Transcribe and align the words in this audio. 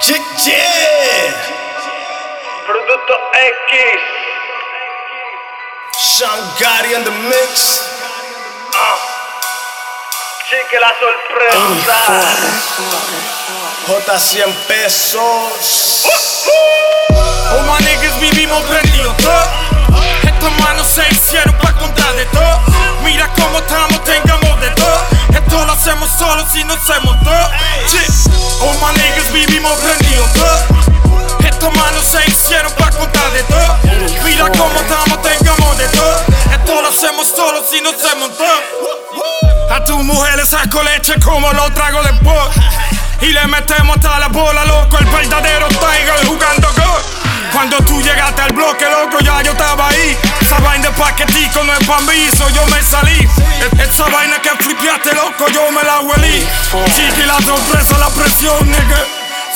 Che, 0.00 0.20
che. 0.42 1.32
Producto 2.66 3.14
X. 3.32 3.70
Shangari 5.96 6.94
in 6.94 7.04
the 7.04 7.10
mix. 7.10 7.82
Ah. 8.74 8.98
Chique 10.48 10.78
la 10.78 10.92
sorpresa. 10.98 11.56
J 13.86 14.18
100 14.18 14.66
pesos. 14.66 16.04
Oh 17.52 17.62
my 17.62 17.78
niggas 17.84 18.18
vivimos 18.18 18.62
prendidos 18.64 19.14
si 26.52 26.64
no 26.64 26.74
hacemos 26.74 27.16
todo. 27.22 27.50
Sí. 27.86 28.30
Oh 28.60 28.72
my 28.74 28.92
niggas 29.00 29.32
vivimos 29.32 29.72
prendidos. 29.78 30.28
Estas 31.44 31.74
manos 31.74 32.04
se 32.04 32.24
hicieron 32.30 32.72
pa' 32.72 32.90
contar 32.90 33.30
de 33.32 33.42
todo. 33.44 33.78
Mira 34.24 34.50
cómo 34.56 34.80
estamos, 34.80 35.22
tengamos 35.22 35.78
de 35.78 35.88
todo. 35.88 36.24
Esto 36.52 36.82
lo 36.82 36.88
hacemos 36.88 37.28
solo 37.28 37.62
si 37.70 37.80
no 37.80 37.90
hacemos 37.90 38.36
todo. 38.36 39.74
A 39.74 39.84
tu 39.84 39.98
mujer 40.02 40.36
le 40.36 40.46
saco 40.46 40.82
leche 40.82 41.14
como 41.20 41.52
lo 41.52 41.72
trago 41.72 42.02
después. 42.02 42.48
Y 43.20 43.32
le 43.32 43.46
metemos 43.46 43.96
hasta 43.96 44.18
la 44.18 44.28
bola, 44.28 44.64
loco, 44.64 44.98
el 44.98 45.06
verdadero 45.06 45.63
pa' 51.86 52.00
yo 52.54 52.66
me 52.66 52.82
salí. 52.82 53.18
E- 53.20 53.82
Esa 53.82 54.04
vaina 54.04 54.40
que 54.40 54.50
flipeaste, 54.62 55.14
loco, 55.14 55.46
yo 55.52 55.70
me 55.70 55.82
la 55.82 56.00
huelí. 56.00 56.46
Chiqui, 56.94 57.22
la 57.26 57.38
sorpresa, 57.40 57.98
la 57.98 58.08
presión, 58.10 58.66
nigga. 58.70 59.04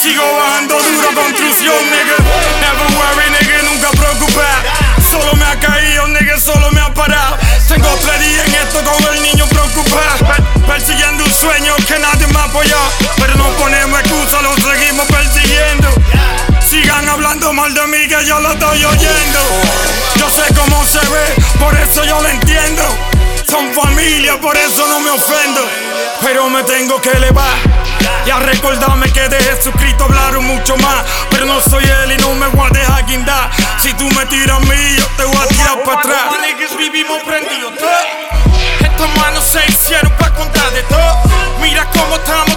Sigo 0.00 0.22
bajando 0.38 0.78
duro, 0.80 1.08
construcción, 1.14 1.74
nigga. 1.90 2.16
Never 2.60 2.96
worry, 2.98 3.30
nigga, 3.30 3.62
nunca 3.62 3.90
preocupar. 3.90 4.62
Solo 5.10 5.32
me 5.34 5.44
ha 5.44 5.58
caído, 5.58 6.06
nigga, 6.08 6.38
solo 6.40 6.70
me 6.70 6.80
ha 6.80 6.92
parado. 6.94 7.36
Tengo 7.66 7.88
tres 8.02 8.20
días 8.20 8.46
en 8.46 8.54
esto 8.54 8.82
con 8.84 9.14
el 9.14 9.22
niño 9.22 9.46
preocupado. 9.46 10.18
Per- 10.26 10.66
persiguiendo 10.66 11.24
un 11.24 11.32
sueño 11.32 11.74
que 11.86 11.98
nadie 11.98 12.26
me 12.28 12.40
apoyó. 12.40 12.78
Pero 13.16 13.34
no 13.36 13.48
ponemos 13.56 14.00
excusa, 14.00 14.40
lo 14.42 14.54
seguimos 14.56 15.06
persiguiendo. 15.06 15.88
Sigan 16.60 17.08
hablando 17.08 17.52
mal 17.52 17.72
de 17.74 17.86
mí 17.86 18.06
que 18.06 18.24
yo 18.26 18.38
lo 18.40 18.52
estoy 18.52 18.84
oyendo. 18.84 19.40
Yo 20.18 20.28
sé 20.30 20.42
cómo 20.54 20.84
se 20.84 20.98
ve, 20.98 21.34
por 21.60 21.74
eso 21.76 22.04
yo 22.04 22.20
lo 22.20 22.28
entiendo. 22.28 22.82
Son 23.48 23.72
familia, 23.72 24.38
por 24.40 24.56
eso 24.56 24.86
no 24.88 25.00
me 25.00 25.10
ofendo. 25.10 25.60
Pero 26.20 26.50
me 26.50 26.62
tengo 26.64 27.00
que 27.00 27.10
elevar. 27.10 27.56
Y 28.26 28.30
a 28.30 28.40
recordarme 28.40 29.10
que 29.12 29.28
de 29.28 29.40
Jesucristo 29.40 30.04
hablaron 30.04 30.44
mucho 30.44 30.76
más. 30.78 31.04
Pero 31.30 31.46
no 31.46 31.60
soy 31.60 31.84
él 31.84 32.12
y 32.12 32.16
no 32.20 32.34
me 32.34 32.48
voy 32.48 32.66
a 32.66 32.70
dejar 32.70 33.06
guindar. 33.06 33.50
Si 33.80 33.94
tú 33.94 34.08
me 34.10 34.26
tiras 34.26 34.58
a 34.58 34.60
mí, 34.60 34.96
yo 34.96 35.06
te 35.16 35.24
voy 35.24 35.36
a 35.36 35.46
tirar 35.46 35.82
para 35.84 36.00
atrás. 36.00 36.24
vivimos 36.76 37.22
prendidos 37.22 37.72
Estas 38.80 39.16
manos 39.16 39.44
se 39.44 39.64
hicieron 39.66 40.12
para 40.18 40.34
contar 40.34 40.70
de 40.72 40.82
todo. 40.82 41.22
Mira 41.60 41.88
cómo 41.92 42.16
estamos, 42.16 42.47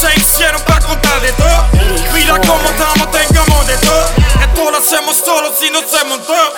se 0.00 0.18
hicieron 0.18 0.62
para 0.62 0.80
contar 0.80 1.20
de 1.20 1.30
todo. 1.32 1.66
Mira 2.14 2.40
cómo 2.46 2.62
estamos, 2.70 3.10
tengamos 3.10 3.66
de 3.66 3.76
todo. 3.76 4.06
Esto 4.40 4.70
lo 4.70 4.78
hacemos 4.78 5.16
solo 5.16 5.52
si 5.58 5.68
no 5.70 5.80
hacemos 5.80 6.26
todo. 6.26 6.54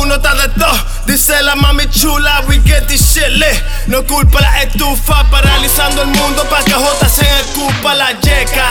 Uno 0.00 0.14
está 0.14 0.34
de 0.34 0.48
todo, 0.50 0.86
dice 1.06 1.42
la 1.42 1.56
mami 1.56 1.88
chula, 1.90 2.42
we 2.46 2.60
get 2.64 2.86
this 2.86 3.00
shit 3.00 3.28
lit. 3.28 3.60
No 3.88 4.04
culpa 4.04 4.40
la 4.40 4.62
estufa, 4.62 5.28
paralizando 5.30 6.02
el 6.02 6.08
mundo 6.08 6.44
para 6.48 6.64
que 6.64 6.74
J 6.74 7.08
se 7.08 7.26
escupa 7.40 7.94
la 7.94 8.12
yeca. 8.20 8.68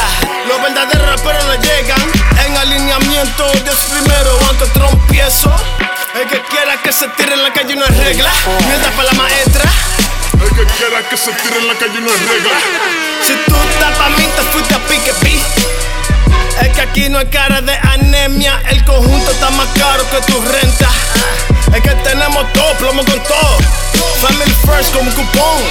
Los 0.47 0.61
verdaderos 0.61 1.05
raperos 1.05 1.45
no 1.45 1.55
llegan 1.55 2.01
en 2.45 2.57
alineamiento. 2.57 3.51
Dios 3.63 3.79
primero, 3.91 4.39
aunque 4.47 4.66
trompiezo. 4.67 5.51
El 6.16 6.27
que 6.29 6.41
quiera 6.43 6.81
que 6.81 6.93
se 6.93 7.07
tire 7.17 7.33
en 7.33 7.43
la 7.43 7.51
calle 7.51 7.75
no 7.75 7.83
es 7.83 7.97
regla. 7.97 8.31
Mientras 8.69 8.93
para 8.93 9.11
la 9.11 9.13
maestra. 9.13 9.92
El 10.41 10.49
que 10.55 10.66
quiera 10.73 11.07
que 11.09 11.17
se 11.17 11.31
tire 11.31 11.59
en 11.59 11.67
la 11.67 11.73
calle 11.75 11.99
no 11.99 12.09
es 12.09 12.19
regla. 12.27 12.51
Si 13.21 13.33
tú 13.45 13.55
estás 13.71 13.97
pa' 13.97 14.09
mí, 14.09 14.23
te 14.35 14.41
fuiste 14.51 14.73
a 14.73 14.79
pique 14.88 15.13
pi. 15.21 15.39
Es 16.61 16.69
que 16.69 16.81
aquí 16.81 17.09
no 17.09 17.19
hay 17.19 17.27
cara 17.27 17.61
de 17.61 17.73
anemia. 17.73 18.61
El 18.69 18.83
conjunto 18.85 19.31
está 19.31 19.49
más 19.51 19.67
caro 19.77 20.03
que 20.09 20.31
tu 20.31 20.41
renta. 20.41 20.89
Es 21.73 21.81
que 21.81 21.95
tenemos 22.03 22.51
todo, 22.53 22.73
plomo 22.75 23.03
con 23.05 23.22
todo. 23.23 23.57
Family 24.22 24.53
first 24.66 24.93
como 24.93 25.09
un 25.09 25.16
cupón. 25.16 25.63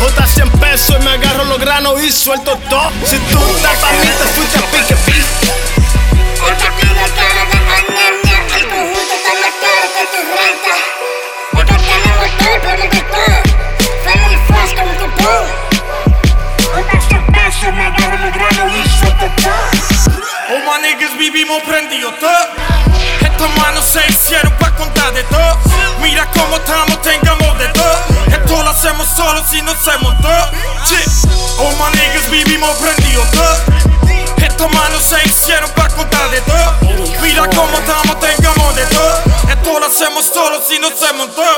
J 0.00 0.26
100 0.26 0.50
pesos 0.52 0.96
y 1.00 1.04
me 1.04 1.12
agarro 1.12 1.44
los 1.44 1.58
granos 1.58 2.02
y 2.02 2.10
suelto 2.12 2.58
todo. 2.68 2.90
Si 3.06 3.16
tú 3.16 3.38
estás 3.56 3.76
pa' 3.78 3.92
mí, 3.92 4.08
te 4.18 4.24
fuiste 4.34 4.58
a 4.58 4.62
pique 4.70 4.94
pi. 5.06 5.63
Vivimos 21.30 21.62
prendidos 21.62 22.12
todo. 22.18 22.48
Estas 23.22 23.56
manos 23.56 23.84
se 23.86 24.00
hicieron 24.08 24.52
para 24.58 24.76
contar 24.76 25.12
de 25.14 25.22
todo. 25.24 25.58
Mira 26.02 26.28
cómo 26.30 26.56
estamos, 26.56 27.00
tengamos 27.00 27.58
de 27.58 27.68
todo. 27.68 27.98
Esto 28.28 28.62
lo 28.62 28.70
hacemos 28.70 29.08
solo 29.08 29.42
si 29.50 29.62
no 29.62 29.72
todo. 29.72 30.50
Sí. 30.84 31.28
Oh 31.58 31.72
my 31.80 31.98
niggas 31.98 32.30
vivimos 32.30 32.70
prendidos 32.76 33.30
todo. 33.30 33.56
Estas 34.36 34.70
manos 34.70 35.02
se 35.02 35.16
hicieron 35.26 35.70
para 35.70 35.88
contar 35.94 36.30
de 36.30 36.42
todo. 36.42 36.74
Mira 37.22 37.48
cómo 37.48 37.78
estamos, 37.78 38.20
tengamos 38.20 38.76
de 38.76 38.84
todo. 38.86 39.22
Esto 39.48 39.80
lo 39.80 39.86
hacemos 39.86 40.26
solo 40.26 40.62
si 40.68 40.78
no 40.78 40.88
hacemos 40.88 41.34
todo. 41.34 41.53